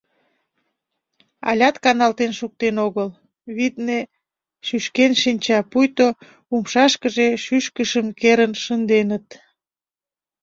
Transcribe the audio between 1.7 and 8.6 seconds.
каналтен шуктен огыл, витне, шӱшкен шинча, пуйто умшашкыже шӱшкышым керын